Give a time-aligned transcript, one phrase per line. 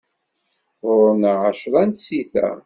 [0.89, 2.49] Ɣur-neɣ εecra tsita.